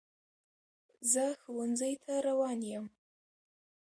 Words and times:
زه 1.11 1.23
ښوونځي 1.41 1.93
ته 2.05 2.13
روان 2.27 2.59
یم. 2.71 2.85